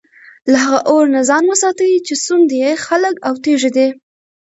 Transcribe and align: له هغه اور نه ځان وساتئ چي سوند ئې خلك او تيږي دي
له 0.51 0.57
هغه 0.65 0.79
اور 0.89 1.03
نه 1.13 1.21
ځان 1.29 1.43
وساتئ 1.47 1.91
چي 2.07 2.13
سوند 2.25 2.49
ئې 2.61 2.71
خلك 2.85 3.15
او 3.27 3.33
تيږي 3.43 3.71
دي 3.77 3.87